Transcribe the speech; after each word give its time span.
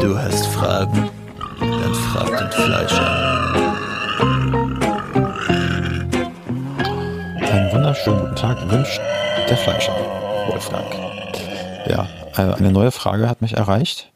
Du 0.00 0.18
hast 0.18 0.46
Fragen? 0.46 1.10
Dann 1.60 1.94
frag 1.94 2.38
den 2.38 2.50
Fleischer. 2.50 3.54
Einen 7.52 7.72
wunderschönen 7.72 8.20
guten 8.20 8.36
Tag 8.36 8.70
wünscht 8.70 8.98
der 9.46 9.56
Fleischer, 9.58 9.94
Wolfgang. 10.48 10.86
Ja, 11.86 12.08
äh, 12.36 12.54
eine 12.54 12.72
neue 12.72 12.92
Frage 12.92 13.28
hat 13.28 13.42
mich 13.42 13.58
erreicht. 13.58 14.10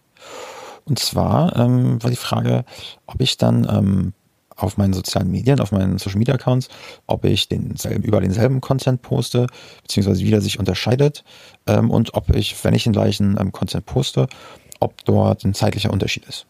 Und 0.87 0.99
zwar 0.99 1.55
ähm, 1.57 2.03
war 2.03 2.11
die 2.11 2.17
Frage, 2.17 2.65
ob 3.07 3.21
ich 3.21 3.37
dann 3.37 3.69
ähm, 3.71 4.15
auf 4.57 4.77
meinen 4.77 4.93
sozialen 4.93 5.31
Medien, 5.31 5.61
auf 5.61 5.73
meinen 5.73 5.99
Social 5.99 6.19
Media 6.19 6.35
Accounts, 6.35 6.69
ob 7.07 7.25
ich 7.25 7.49
denselben, 7.49 8.05
über 8.05 8.21
denselben 8.21 8.61
Content 8.61 9.03
poste, 9.03 9.47
beziehungsweise 9.83 10.25
wie 10.25 10.31
der 10.31 10.41
sich 10.41 10.59
unterscheidet 10.59 11.25
ähm, 11.67 11.91
und 11.91 12.15
ob 12.15 12.35
ich, 12.35 12.63
wenn 12.65 12.75
ich 12.75 12.85
den 12.85 12.93
gleichen 12.93 13.37
ähm, 13.39 13.53
Content 13.53 13.85
poste, 13.87 14.29
ob 14.81 15.05
dort 15.05 15.45
ein 15.45 15.55
zeitlicher 15.55 15.91
Unterschied 15.91 16.25
ist. 16.27 16.47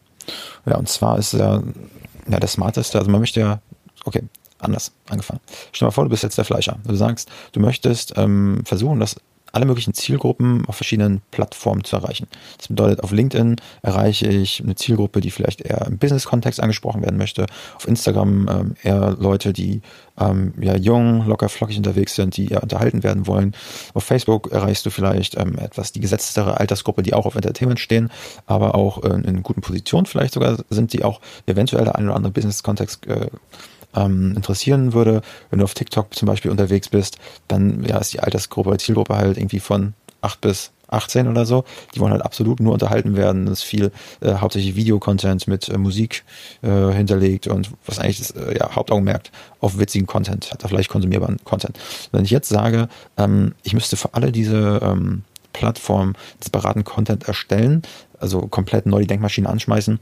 Ja, 0.65 0.77
und 0.77 0.89
zwar 0.89 1.17
ist 1.17 1.33
ja, 1.33 1.61
ja 2.27 2.39
der 2.39 2.49
smarteste, 2.49 2.97
also 2.97 3.09
man 3.11 3.21
möchte 3.21 3.39
ja, 3.39 3.59
okay, 4.05 4.23
anders 4.59 4.91
angefangen. 5.09 5.41
Stell 5.71 5.85
dir 5.85 5.89
mal 5.89 5.91
vor, 5.91 6.03
du 6.05 6.09
bist 6.09 6.23
jetzt 6.23 6.37
der 6.37 6.45
Fleischer. 6.45 6.79
Du 6.85 6.95
sagst, 6.95 7.29
du 7.51 7.59
möchtest 7.59 8.13
ähm, 8.17 8.63
versuchen, 8.65 8.99
dass 8.99 9.15
alle 9.55 9.65
möglichen 9.65 9.93
Zielgruppen 9.93 10.65
auf 10.65 10.75
verschiedenen 10.75 11.21
Plattformen 11.31 11.85
zu 11.85 11.95
erreichen. 11.95 12.27
Das 12.57 12.67
bedeutet, 12.67 13.01
auf 13.01 13.11
LinkedIn 13.11 13.55
erreiche 13.81 14.27
ich 14.27 14.61
eine 14.61 14.75
Zielgruppe, 14.75 15.21
die 15.21 15.31
vielleicht 15.31 15.61
eher 15.61 15.85
im 15.87 15.97
Business-Kontext 15.97 16.59
angesprochen 16.59 17.01
werden 17.01 17.17
möchte. 17.17 17.45
Auf 17.75 17.87
Instagram 17.87 18.49
ähm, 18.49 18.75
eher 18.83 19.15
Leute, 19.17 19.53
die 19.53 19.81
ähm, 20.19 20.53
ja 20.59 20.75
jung, 20.75 21.25
locker, 21.25 21.47
flockig 21.47 21.77
unterwegs 21.77 22.15
sind, 22.15 22.35
die 22.35 22.49
eher 22.49 22.63
unterhalten 22.63 23.03
werden 23.03 23.27
wollen. 23.27 23.55
Auf 23.93 24.03
Facebook 24.03 24.51
erreichst 24.51 24.85
du 24.85 24.89
vielleicht 24.89 25.37
ähm, 25.37 25.57
etwas 25.57 25.93
die 25.93 26.01
gesetztere 26.01 26.59
Altersgruppe, 26.59 27.01
die 27.01 27.13
auch 27.13 27.25
auf 27.25 27.35
Entertainment 27.35 27.79
stehen, 27.79 28.11
aber 28.45 28.75
auch 28.75 29.03
äh, 29.03 29.07
in 29.07 29.41
guten 29.41 29.61
Positionen 29.61 30.05
vielleicht 30.05 30.33
sogar 30.33 30.57
sind, 30.69 30.91
die 30.91 31.05
auch 31.05 31.21
eventuell 31.45 31.85
der 31.85 31.95
ein 31.95 32.05
oder 32.05 32.15
andere 32.15 32.33
Business-Kontext 32.33 33.07
äh, 33.07 33.27
ähm, 33.95 34.33
interessieren 34.35 34.93
würde, 34.93 35.21
wenn 35.49 35.59
du 35.59 35.65
auf 35.65 35.73
TikTok 35.73 36.13
zum 36.13 36.27
Beispiel 36.27 36.51
unterwegs 36.51 36.89
bist, 36.89 37.17
dann 37.47 37.83
ja, 37.83 37.97
ist 37.97 38.13
die 38.13 38.19
Altersgruppe, 38.19 38.77
Zielgruppe 38.77 39.15
halt 39.15 39.37
irgendwie 39.37 39.59
von 39.59 39.93
8 40.21 40.41
bis 40.41 40.71
18 40.87 41.27
oder 41.27 41.45
so. 41.45 41.63
Die 41.93 41.99
wollen 41.99 42.11
halt 42.11 42.23
absolut 42.23 42.59
nur 42.59 42.73
unterhalten 42.73 43.15
werden. 43.15 43.45
Das 43.45 43.59
ist 43.59 43.63
viel 43.63 43.91
äh, 44.21 44.35
hauptsächlich 44.35 44.75
Videocontent 44.75 45.47
mit 45.47 45.69
äh, 45.69 45.77
Musik 45.77 46.23
äh, 46.61 46.91
hinterlegt 46.91 47.47
und 47.47 47.71
was 47.85 47.99
eigentlich 47.99 48.19
das 48.19 48.31
äh, 48.31 48.57
ja, 48.57 48.75
Hauptaugenmerk 48.75 49.29
auf 49.59 49.79
witzigen 49.79 50.07
Content 50.07 50.51
hat, 50.51 50.63
auf 50.63 50.71
leicht 50.71 50.89
konsumierbaren 50.89 51.37
Content. 51.43 51.77
Wenn 52.11 52.25
ich 52.25 52.31
jetzt 52.31 52.49
sage, 52.49 52.87
ähm, 53.17 53.53
ich 53.63 53.73
müsste 53.73 53.97
für 53.97 54.13
alle 54.13 54.31
diese 54.31 54.79
ähm, 54.83 55.23
Plattformen 55.53 56.13
separaten 56.43 56.83
Content 56.83 57.27
erstellen, 57.27 57.81
also 58.19 58.41
komplett 58.41 58.85
neu 58.85 59.01
die 59.01 59.07
Denkmaschine 59.07 59.49
anschmeißen, 59.49 59.99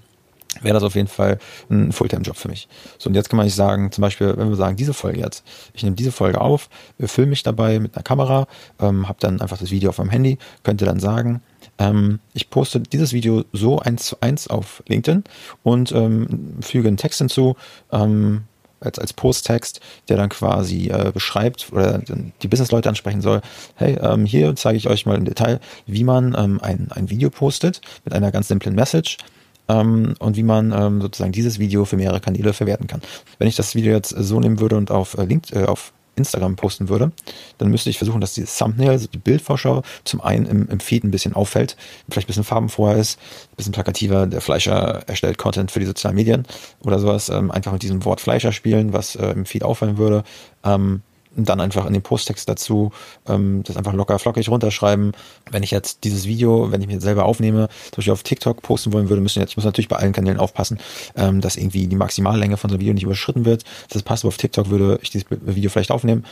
wäre 0.62 0.73
das 0.73 0.84
auf 0.84 0.96
jeden 0.96 1.08
Fall 1.08 1.40
ein 1.70 1.92
Fulltime-Job 1.92 2.36
für 2.36 2.50
mich. 2.50 2.68
So, 2.98 3.09
und 3.09 3.16
jetzt 3.16 3.30
kann 3.30 3.38
man 3.38 3.46
nicht 3.46 3.56
sagen, 3.56 3.92
zum 3.92 4.02
Beispiel, 4.02 4.36
wenn 4.38 4.50
wir 4.50 4.56
sagen, 4.56 4.76
diese 4.76 4.94
Folge 4.94 5.20
jetzt, 5.20 5.44
ich 5.73 5.84
nehme 5.84 5.96
diese 5.96 6.12
Folge 6.12 6.42
auf, 6.42 6.70
filme 7.00 7.32
mich 7.32 7.44
dabei 7.44 7.80
mit 7.80 7.96
einer 7.96 8.04
Kamera, 8.04 8.48
ähm, 8.80 9.08
habe 9.08 9.18
dann 9.20 9.42
einfach 9.42 9.58
das 9.58 9.72
Video 9.72 9.90
auf 9.90 9.98
meinem 9.98 10.09
Handy, 10.09 10.38
könnte 10.64 10.86
dann 10.86 11.00
sagen, 11.00 11.42
ähm, 11.80 12.20
ich 12.34 12.50
poste 12.50 12.80
dieses 12.80 13.14
Video 13.14 13.44
so 13.52 13.80
eins 13.80 14.06
zu 14.06 14.18
eins 14.22 14.48
auf 14.48 14.84
LinkedIn 14.88 15.24
und 15.64 15.92
ähm, 15.92 16.58
füge 16.62 16.88
einen 16.88 16.98
Text 16.98 17.20
hinzu, 17.20 17.56
ähm, 17.92 18.44
als, 18.84 19.00
als 19.00 19.14
Posttext, 19.14 19.80
der 20.09 20.18
dann 20.18 20.30
quasi 20.30 20.90
äh, 20.90 21.12
beschreibt 21.14 21.72
oder 21.72 22.02
die 22.42 22.48
Businessleute 22.48 22.90
ansprechen 22.90 23.22
soll, 23.22 23.42
hey, 23.76 23.98
ähm, 24.02 24.26
hier 24.26 24.56
zeige 24.56 24.78
ich 24.78 24.90
euch 24.90 25.06
mal 25.06 25.18
im 25.18 25.26
Detail, 25.26 25.59
wie 25.86 26.04
man 26.04 26.36
ähm, 26.38 26.59
ein, 26.62 26.90
ein 26.92 27.09
Video 27.09 27.30
postet 27.30 27.81
mit 28.04 28.14
einer 28.14 28.31
ganz 28.31 28.48
simplen 28.48 28.76
Message 28.76 29.18
ähm, 29.67 30.16
und 30.19 30.36
wie 30.36 30.44
man 30.44 30.72
ähm, 30.72 31.02
sozusagen 31.02 31.31
dieses 31.31 31.59
Video 31.59 31.86
für 31.86 31.97
mehrere 31.97 32.19
Kanäle 32.19 32.53
verwerten 32.53 32.88
kann. 32.88 33.02
Wenn 33.39 33.47
ich 33.47 33.56
das 33.56 33.75
Video 33.75 33.94
jetzt 33.94 34.09
so 34.09 34.40
nehmen 34.40 34.59
würde 34.59 34.78
und 34.78 34.91
auf 34.91 35.18
äh, 35.18 35.24
LinkedIn, 35.24 35.63
äh, 35.63 35.66
auf 35.68 35.94
Instagram 36.16 36.56
posten 36.56 36.90
würde, 36.90 37.12
dann 37.57 37.69
müsste 37.69 37.90
ich 37.90 37.97
versuchen, 37.97 38.22
dass 38.22 38.34
dieses 38.34 38.57
Thumbnail, 38.57 38.90
also 38.90 39.07
die 39.07 39.18
Bildvorschau, 39.18 39.81
zum 40.03 40.22
einen 40.22 40.46
im, 40.46 40.69
im 40.69 40.79
Feed 40.79 41.03
ein 41.03 41.12
bisschen 41.12 41.34
auffällt, 41.34 41.75
vielleicht 42.09 42.28
ein 42.28 42.28
bisschen 42.28 42.44
farbenfroher 42.44 42.96
ist, 42.96 43.19
ein 43.51 43.56
bisschen 43.57 43.74
plakativer. 43.74 44.28
Der 44.28 44.41
Fleischer 44.41 45.03
erstellt 45.07 45.38
Content 45.38 45.72
für 45.72 45.80
die 45.80 45.85
sozialen 45.85 46.16
Medien 46.16 46.45
oder 46.84 47.00
sowas. 47.00 47.30
Ähm, 47.30 47.51
einfach 47.51 47.72
mit 47.72 47.81
diesem 47.81 48.06
Wort 48.06 48.22
Fleischer 48.22 48.51
spielen, 48.51 48.94
was 48.94 49.16
äh, 49.16 49.31
im 49.31 49.45
Feed 49.45 49.63
auffallen 49.63 49.97
würde. 49.97 50.24
Ähm, 50.63 51.01
dann 51.35 51.59
einfach 51.59 51.85
in 51.85 51.94
den 51.94 52.01
Posttext 52.01 52.47
dazu 52.47 52.91
ähm, 53.27 53.63
das 53.63 53.77
einfach 53.77 53.94
locker 53.94 54.19
flockig 54.19 54.49
runterschreiben. 54.49 55.13
Wenn 55.49 55.63
ich 55.63 55.71
jetzt 55.71 56.03
dieses 56.03 56.25
Video, 56.25 56.71
wenn 56.71 56.81
ich 56.81 56.88
mir 56.88 57.01
selber 57.01 57.25
aufnehme, 57.25 57.69
zum 57.91 57.97
Beispiel 57.97 58.13
auf 58.13 58.23
TikTok 58.23 58.61
posten 58.61 58.94
wollen 58.94 59.09
würde, 59.09 59.21
müssen 59.21 59.39
jetzt, 59.39 59.51
ich 59.51 59.57
muss 59.57 59.66
natürlich 59.66 59.89
bei 59.89 59.97
allen 59.97 60.13
Kanälen 60.13 60.39
aufpassen, 60.39 60.79
ähm, 61.16 61.41
dass 61.41 61.57
irgendwie 61.57 61.88
die 61.88 61.95
Maximallänge 61.95 62.57
von 62.57 62.69
so 62.69 62.75
einem 62.75 62.81
Video 62.81 62.94
nicht 62.94 63.03
überschritten 63.03 63.45
wird. 63.45 63.63
Das 63.89 64.03
passt, 64.03 64.23
aber 64.23 64.29
auf 64.29 64.38
TikTok 64.38 64.69
würde 64.69 64.99
ich 65.01 65.09
dieses 65.09 65.27
Video 65.29 65.69
vielleicht 65.69 65.91
aufnehmen 65.91 66.23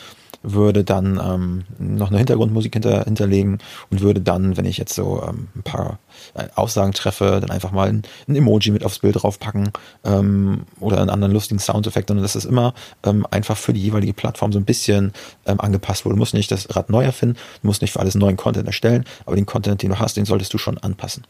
würde 0.44 0.84
dann 0.84 1.20
ähm, 1.24 1.64
noch 1.78 2.10
eine 2.10 2.18
Hintergrundmusik 2.18 2.74
hinter, 2.74 3.04
hinterlegen 3.04 3.60
und 3.90 4.02
würde 4.02 4.22
dann, 4.22 4.58
wenn 4.58 4.66
ich 4.66 4.78
jetzt 4.78 4.94
so 4.94 5.24
ähm, 5.28 5.50
ein 5.56 5.64
paar 5.64 6.00
äh, 6.34 6.48
Aussagen 6.56 6.94
treffe, 6.94 7.40
dann 7.40 7.52
einfach 7.52 7.72
mal 7.72 7.90
ein, 7.90 8.04
ein 8.28 8.36
Emoji 8.36 8.72
mit 8.72 8.84
aufs 8.84 9.00
Bild 9.00 9.22
draufpacken 9.22 9.72
ähm, 10.04 10.64
oder 10.80 11.00
einen 11.00 11.10
anderen 11.10 11.34
lustigen 11.34 11.60
Soundeffekt. 11.60 12.10
Und 12.10 12.22
das 12.22 12.36
ist 12.36 12.46
immer 12.46 12.74
ähm, 13.04 13.26
einfach 13.30 13.58
für 13.58 13.74
die 13.74 13.82
jeweilige 13.82 14.14
Plattform 14.14 14.52
so 14.52 14.60
ein 14.60 14.66
bisschen 14.66 14.91
ähm, 14.98 15.60
angepasst 15.60 16.06
wurde. 16.06 16.16
Du 16.16 16.20
musst 16.20 16.34
nicht 16.34 16.52
das 16.52 16.76
Rad 16.76 16.90
neu 16.90 17.04
erfinden, 17.04 17.38
du 17.62 17.68
musst 17.68 17.82
nicht 17.82 17.94
für 17.94 18.00
alles 18.00 18.16
neuen 18.16 18.38
Content 18.38 18.68
erstellen, 18.68 19.06
aber 19.26 19.36
den 19.36 19.46
Content, 19.46 19.82
den 19.82 19.90
du 19.90 20.00
hast, 20.00 20.18
den 20.18 20.26
solltest 20.26 20.54
du 20.54 20.58
schon 20.58 20.78
anpassen. 20.78 21.24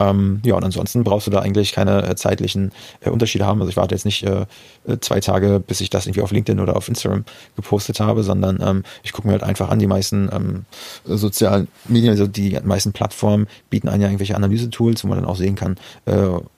Ähm, 0.00 0.40
ja, 0.44 0.54
und 0.54 0.64
ansonsten 0.64 1.04
brauchst 1.04 1.26
du 1.26 1.30
da 1.30 1.40
eigentlich 1.40 1.72
keine 1.72 2.02
äh, 2.08 2.16
zeitlichen 2.16 2.72
äh, 3.00 3.10
Unterschiede 3.10 3.46
haben. 3.46 3.60
Also 3.60 3.70
ich 3.70 3.76
warte 3.76 3.94
jetzt 3.94 4.06
nicht 4.06 4.24
äh, 4.24 4.46
äh, 4.86 4.98
zwei 5.00 5.20
Tage, 5.20 5.60
bis 5.60 5.82
ich 5.82 5.90
das 5.90 6.06
irgendwie 6.06 6.22
auf 6.22 6.32
LinkedIn 6.32 6.58
oder 6.58 6.76
auf 6.76 6.88
Instagram 6.88 7.24
gepostet 7.54 8.00
habe, 8.00 8.22
sondern 8.22 8.58
ähm, 8.62 8.82
ich 9.02 9.12
gucke 9.12 9.28
mir 9.28 9.32
halt 9.32 9.42
einfach 9.42 9.68
an, 9.68 9.78
die 9.78 9.86
meisten 9.86 10.30
ähm, 10.32 10.64
sozialen 11.04 11.68
Medien, 11.86 12.10
also 12.10 12.26
die 12.26 12.58
meisten 12.64 12.92
Plattformen 12.92 13.46
bieten 13.68 13.88
einen 13.88 14.00
ja 14.00 14.08
irgendwelche 14.08 14.34
Analysetools, 14.34 15.04
wo 15.04 15.08
man 15.08 15.18
dann 15.18 15.28
auch 15.28 15.36
sehen 15.36 15.54
kann, 15.54 15.76
äh, 16.06 16.12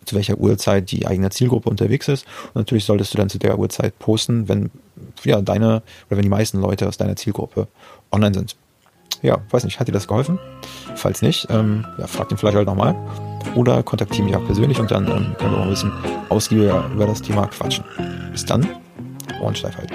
zu 0.05 0.15
welcher 0.15 0.39
Uhrzeit 0.39 0.91
die 0.93 1.07
eigene 1.07 1.31
Zielgruppe 1.31 1.69
unterwegs 1.69 2.07
ist. 2.07 2.25
Und 2.55 2.57
natürlich 2.57 2.85
solltest 2.85 3.13
du 3.13 3.19
dann 3.19 3.29
zu 3.29 3.39
der 3.39 3.59
Uhrzeit 3.59 3.99
posten, 3.99 4.49
wenn 4.49 4.71
ja 5.25 5.41
deine 5.41 5.83
oder 6.09 6.17
wenn 6.17 6.23
die 6.23 6.29
meisten 6.29 6.61
Leute 6.61 6.87
aus 6.87 6.97
deiner 6.97 7.17
Zielgruppe 7.17 7.67
online 8.13 8.35
sind. 8.35 8.57
Ja, 9.23 9.39
weiß 9.51 9.65
nicht, 9.65 9.79
hat 9.79 9.89
dir 9.89 9.93
das 9.93 10.09
geholfen? 10.09 10.39
Falls 10.97 11.23
nicht, 11.23 11.47
ähm, 11.51 11.87
ja, 11.99 12.07
frag 12.07 12.29
den 12.29 12.39
vielleicht 12.39 12.57
halt 12.57 12.67
nochmal 12.67 12.95
oder 13.55 13.83
kontaktiere 13.83 14.25
mich 14.25 14.37
auch 14.37 14.45
persönlich 14.45 14.81
und 14.81 14.91
dann 14.91 15.07
ähm, 15.07 15.35
können 15.39 15.53
wir 15.53 15.59
mal 15.59 15.63
ein 15.63 15.71
bisschen 15.71 15.93
ausgiebiger 16.29 16.85
über 16.93 17.07
das 17.07 17.23
Thema 17.23 17.47
quatschen. 17.47 17.85
Bis 18.33 18.45
dann, 18.45 18.69
Ohrensteif 19.41 19.77
halten. 19.77 19.95